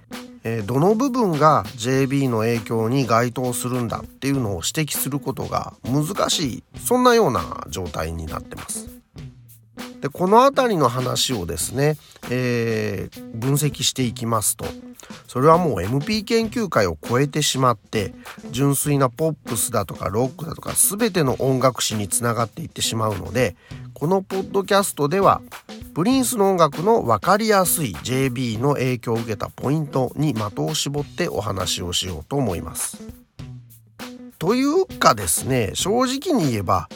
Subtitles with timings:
[0.45, 9.02] えー、どの部分が JB の影響に該当するんだっていうのを指摘することが難しいそんなような状態になってます。
[10.03, 11.97] でこの辺りの話をですね、
[12.29, 14.65] えー、分析していきますと
[15.29, 18.13] それはもう MP 研究会を超えてしまって
[18.51, 23.55] 純粋なポップスだとかロックだとか全ての音楽史につながっていってしまうので
[23.95, 25.41] このポッドキャストでは
[25.95, 32.99] プリンスの音楽の分かりやすい JB の影響を受けたポイントに的を絞ってお話をしようと思います。
[34.41, 36.89] というかですね正直に言えば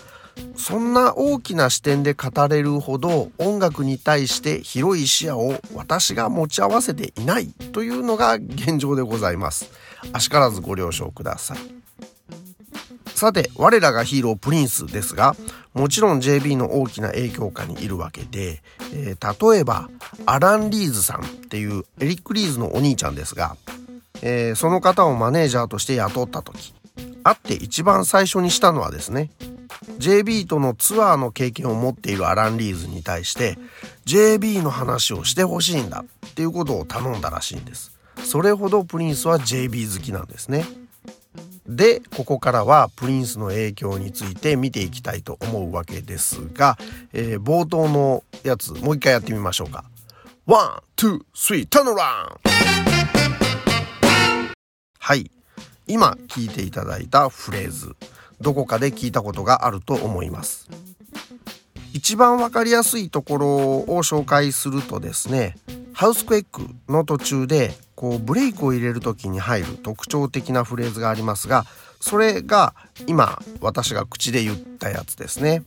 [0.56, 9.70] そんな大きな視点で語れるほど音楽に対して広い視野を私が持ち合わせていないというのが現状でございます。
[10.12, 11.58] あしからずご了承ください。
[13.16, 15.34] さて我らがヒーロープリンスですが
[15.72, 18.62] もちろん JB の大きな影響下にいるわけで、
[18.92, 19.88] えー、例えば
[20.26, 23.56] アラン・リーズさんっていうエリック・リーズのお兄ちゃんですが、
[24.22, 26.74] えー、その方をマネージャーとして雇った時
[27.22, 29.30] 会って一番最初にしたのはですね
[29.98, 33.58] JB とのツアーの経験を持っているアラン・リーズに対して
[34.06, 40.64] JB の話をしてほしいんだっていうことを頼んだらしいんですそれほどプリンスは JB 好きなんですね
[41.68, 46.78] でここからはプリンスの影響について見ていきたいと思うわけですが、
[47.12, 49.84] えー、冒頭のやつもう一回やってみましょうか。
[50.46, 52.46] One, two, three, turn around
[55.00, 55.30] はい。
[55.88, 57.96] 今聞いていただいたフレーズ、
[58.40, 60.68] どこかで聞いたことがあると思います。
[61.92, 65.56] 一番わかりやすいところを紹介するとですね、
[65.96, 71.64] ハウスクエックの途中でこうブレイクを入れる時に入る特徴的なフレーズがありますが
[72.00, 72.74] それが
[73.06, 75.62] 今私が口で言ったやつですね、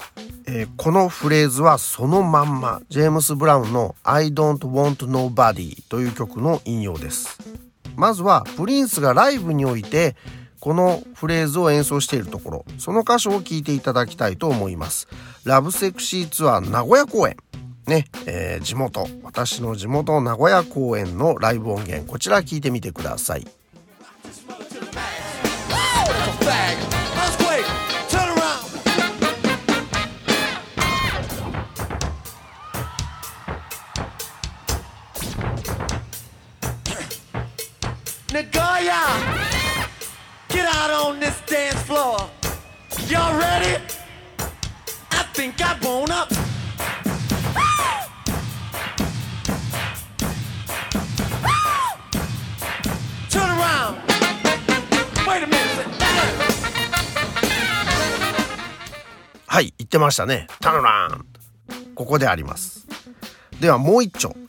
[0.45, 7.39] えー、このフレーズはそのまんまジェームス・ブラウンの「I don't want nobody」という曲の引用です
[7.95, 10.15] まずはプリンスがライブにおいて
[10.59, 15.07] このフレーズを演奏しているところその箇所を聞いていただきたいと思います。
[15.43, 17.37] ラブセクシーツアー名古屋公演。
[17.87, 22.11] ね、えー、地元私の地元名古屋公演のライブ音源。
[22.11, 23.47] こちら聞いてみてください。
[38.31, 39.48] Nagoya,
[40.59, 42.17] get out on this dance floor.
[43.07, 43.81] Y'all ready?
[45.11, 46.29] I think I won't up.
[53.35, 53.95] around.
[55.27, 55.87] Wait a minute.
[59.47, 60.47] はい、言ってましたね。
[60.59, 61.25] タノラン。
[61.95, 62.85] ここであります。
[63.61, 64.48] ではもう一丁。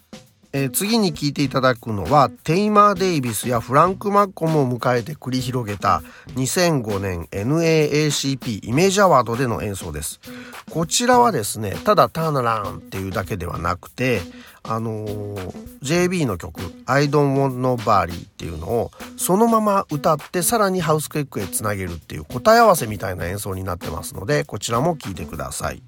[0.53, 6.03] えー、次に聴いていただくのはテイマー・デイビスやフランク・マッコムを迎えて繰り広げた
[6.35, 10.21] 2005年 NAACP イメージアワードでの演奏です。
[10.71, 14.21] こちらはですね、ただターナランっていうだけではなくて、
[14.63, 15.53] あのー、
[15.83, 25.83] JB の曲 I don't want nobody っていうのをそのまま歌ってさらにハウスクエックへつなげるっていう答え合わせみたいな演奏になってますのでこちらも聴いてください。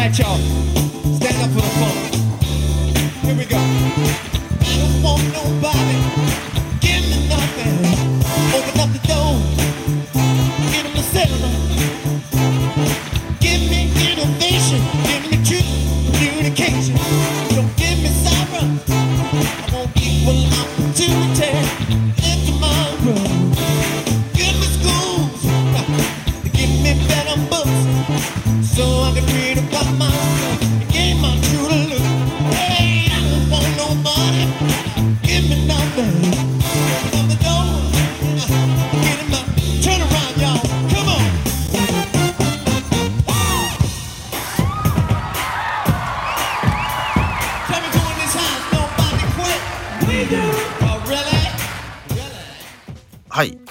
[0.00, 0.89] scratch up.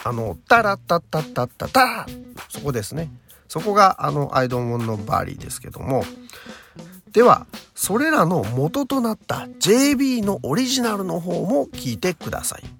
[0.04, 2.06] あの「タラッタッタッタッタタラ」
[2.50, 3.12] そこですね
[3.48, 6.04] そこがあの「I Don't Want Nobody」ですけども
[7.12, 12.79] ではそれらの元となった JB のオリジナルの方も聞いてください。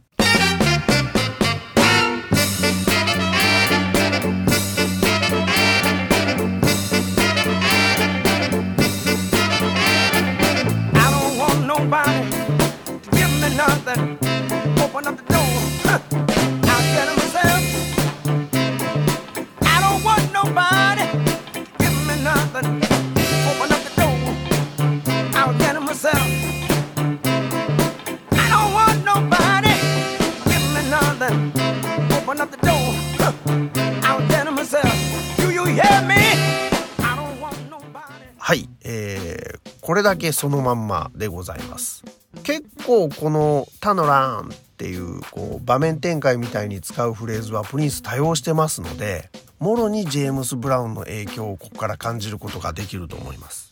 [38.38, 42.06] はい、えー、これだけそのまんまでございます。
[42.44, 53.70] 結構この「タノラン」っていうこう場面展開みたいに使うフレーズはプリンス多用してますのでもろにジェームス・ブラウンの影響をここから感じることができると思います。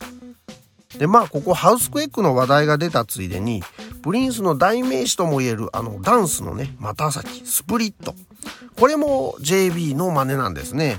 [0.98, 3.62] でまあここハウスクエックの話題が出たついでに
[4.02, 8.14] プリンスの代名詞ともいえるあのダンスのね股先スプリット。
[8.78, 10.98] これも JB の真似なんですね。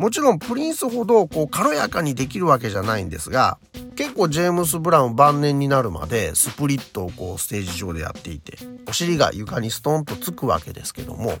[0.00, 3.58] もちろんプリンスほどこう軽やかにできるわけじゃないんですが
[3.96, 8.56] 結構ジェームス・ブラウン晩年になるまでスプリットをこうステージ上でやっていて
[8.88, 11.34] お尻が床にストンとつくわけですけども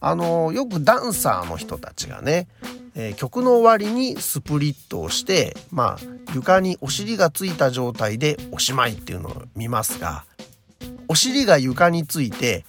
[0.00, 2.46] あのよくダンサーの人たちがね、
[2.94, 5.98] えー、曲の終わりにスプリットをしてまあ
[6.34, 10.26] 床にお尻がついた状態でおしまいっていうのを見ますが
[11.08, 12.66] お尻が床について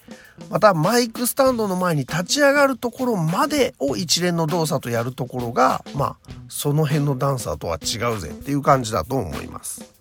[0.50, 6.18] またマイクスタンドの前に立ち上がるところまでを一連の動作とやるところがまあ
[6.50, 9.94] その辺のダンサーとは違うぜっていう感じだと思います。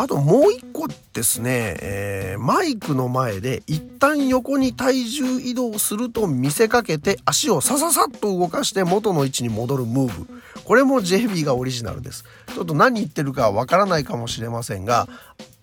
[0.00, 10.40] あともう一個ですね、えー、マイクの前で一旦横に体重移動すると見せかけて足をさささっと動かして元の位置に戻るムーブ。
[10.64, 12.24] これも JB がオリジナルです。
[12.54, 15.08] ちょっと何言ってるかわからないかもしれませんが、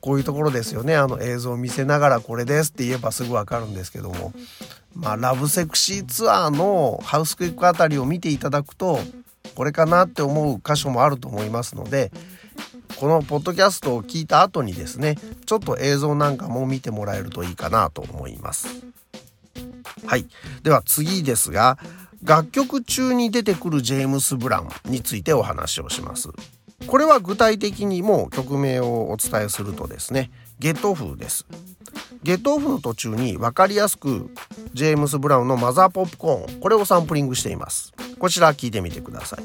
[0.06, 0.96] こういうところですよね。
[0.96, 4.34] あの映像を見せながらこれですって言えばすぐわかるんですけども。
[4.94, 9.00] まあラブセクシーツアーのハウスクイックあたりを見ていただくと
[9.56, 12.12] これかなって思う箇所もあると思いますので
[12.96, 15.16] このポッドキャストを聞いた後にですね
[15.46, 18.68] ちょっと映像なんかも見てもらえるといいかなと思います。
[20.06, 20.28] はい。
[20.63, 21.78] では次ですが
[22.24, 26.30] 楽曲中に出てくるジェームス・ブランについてお話をします。
[26.88, 31.46] これは具体的にも曲名をお伝えするとですねゲットオフです。
[32.24, 34.32] ゲットオフの途中に分かりやすく
[34.74, 37.94] ジェームス・ブラウンのマザーポップコーンこれをサンプリングしています。
[38.18, 39.44] こちら聞いてみてください。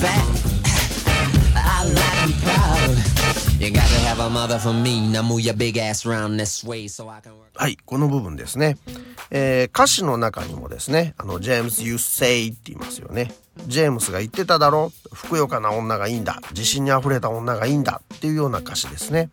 [0.00, 0.24] Fat.
[1.54, 3.60] I like them proud.
[3.60, 5.12] You gotta have a mother for me.
[5.12, 7.50] Now move your big ass round this way so I can work.
[7.54, 8.78] はい、この部分ですね。
[9.30, 13.32] えー、歌詞の中にもですね、あの、ジェームス・ユッセイって言いますよね。
[13.66, 16.40] ジェームスが言ってただろふくよかな女がいいんだ。
[16.52, 18.00] 自信にあふれた女がいいんだ。
[18.14, 19.28] っていうような歌詞ですね。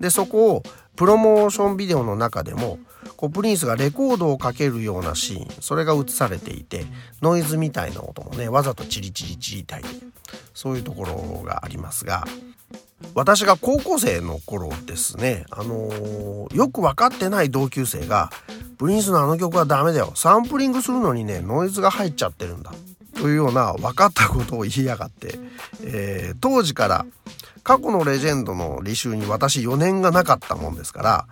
[0.00, 0.62] で、そこを
[0.96, 2.80] プロモーションビデオの中でも、
[3.20, 6.86] こうプリンスがレコードをかけるようなシーンそれが映されていて
[7.20, 9.82] ノイズみたいな音もねわざとチリチリチリたい
[10.54, 12.24] そういうところがありますが
[13.12, 18.30] 私が高校生の頃ですねあのー、よく分かってない同級生が
[18.78, 22.72] 「プリンスのあの曲はダメだよサンプリングするのにねノイズが入っちゃってるんだ」
[23.20, 25.38] というような分かったことを言いやがって、
[25.84, 27.06] えー、当時から
[27.62, 31.26] 過去のレジェンドの履修に私4年がなかったもんですから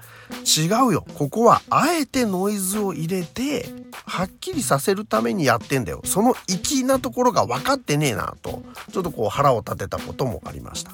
[0.45, 1.05] 違うよ。
[1.15, 3.67] ここはあえてノイズを入れて
[4.07, 6.03] はっきりさせるためにやってんだよ。
[6.05, 10.93] その粋なところが分かってねえなとちょっとこう腹を立てたこともありました。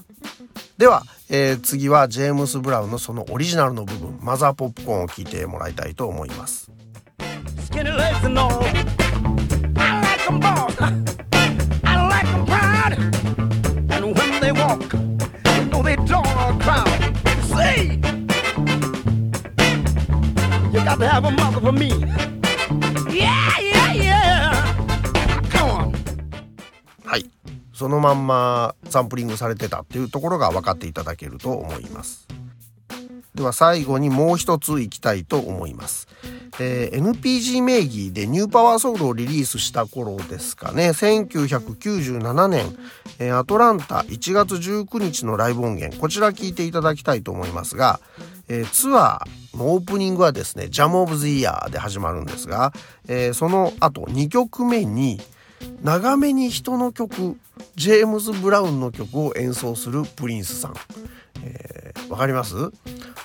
[0.79, 6.71] では、えー、次はジェームス・ブラウンのそのオリジナルの部分マザーポップコーンを聞いてもらいたいと思います。
[15.75, 16.87] No, they don't or crown.
[17.43, 17.99] See,
[20.73, 21.89] you got to have a mother for me.
[23.11, 24.53] Yeah, yeah, yeah.
[25.51, 25.93] Come on.
[27.05, 27.31] はい。
[27.73, 32.29] そのまんまサンプリングされてたっていうところが分かっていただけると思います。
[33.35, 36.07] では最後にもう一ついきたいと思います。
[36.61, 40.91] えー、NPG 名義でニューパワーソウルをリリースした頃ですかね。
[40.91, 42.77] 1997年、
[43.19, 46.01] えー、アトランタ1月19日のライブ音源。
[46.01, 48.01] こちら聞いていただきたいと思いますが、
[48.49, 52.73] えー、ツアーのオープニングはですね「ジャム・オブ・ズ・イヤー」で始まるんですが、
[53.09, 55.21] えー、その後2曲目に
[55.83, 57.39] 長めに人の曲
[57.77, 60.75] ジェームズ・ブラウンの曲を演奏するプリンスさん。
[61.43, 62.55] えー、わかります？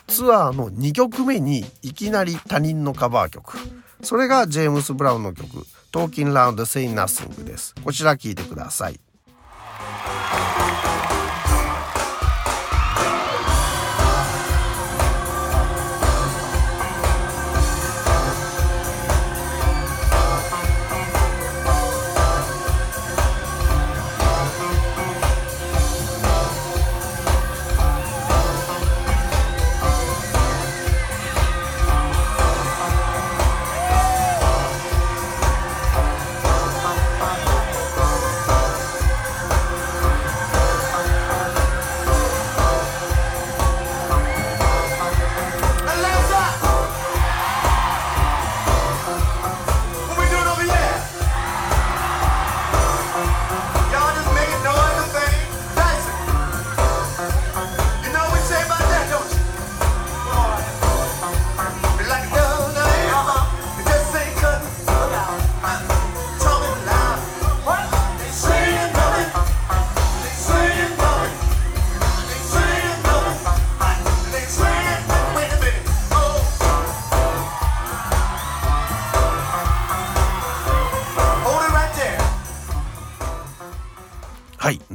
[0.10, 3.58] ツアーの2曲目にいきなり他人のカバー曲。
[4.02, 7.76] それがジェームス・ブラウンの曲「Talking Loud Say Nothing」です。
[7.84, 9.00] こちら聴いてください。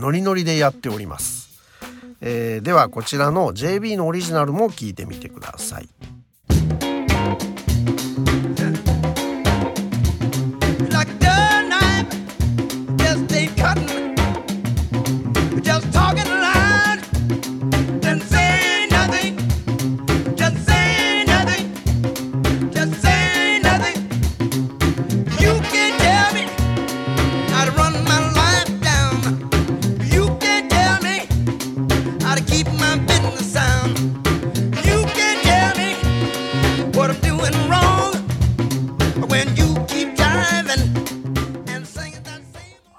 [0.05, 1.49] ノリノリでやっております、
[2.21, 5.89] えー、ではこちらの JB のオリジナルも聞いてみてください。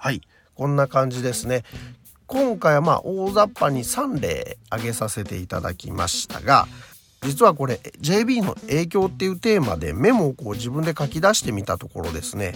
[0.06, 0.22] はい
[0.54, 1.64] こんな感じですね。
[2.28, 6.68] 今回はまあ大雑把に3例挙げさせていただきましたが
[7.24, 12.54] 実はこれ JB の影響っていうテーマでメモをこう自分で書き出してみたところですね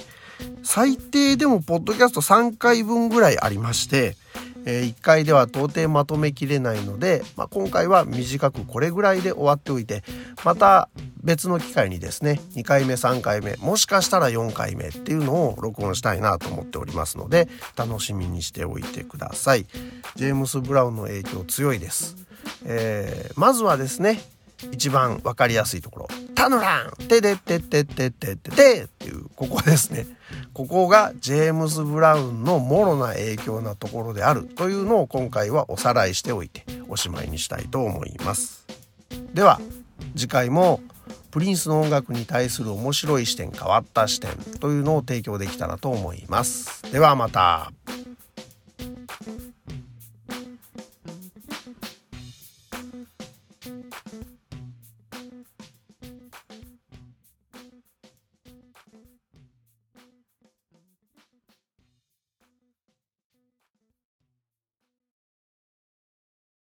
[0.62, 4.16] 最低でもポッドキャスト3回分ぐらいありまして
[4.70, 10.04] え、1回では到底まとめきれないので、まあ、今回は短くこれぐらいで終わっておいて
[10.46, 10.90] また
[11.24, 19.66] 別の機会にですね2回目3回目もしかしたら4回目っていうのを録音したいなと思っておりますので楽しみにしておいてください。
[20.16, 22.16] ジェームス・ブラウンの影響強いです、
[22.66, 24.22] えー、まずはですね
[24.72, 27.08] 一番わかりやすいところ「タヌラン！
[27.08, 30.06] ててててててて」っていうここですね。
[30.54, 38.66] ここがジェームズ・ブラウンのもろな影響なところであるというのを今回はおさらいしておいておしまいにしたいと思います。
[39.34, 39.60] では
[40.16, 40.82] 次回も
[41.32, 46.92] プリンスの音楽に対する面白い視点変わった視点というのを提供できたらと思います。
[46.92, 47.72] ではまた。